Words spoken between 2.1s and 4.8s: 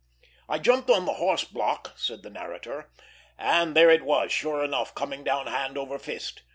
the narrator, "and there it was, sure